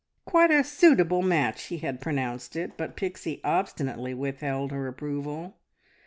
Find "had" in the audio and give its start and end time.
1.77-2.01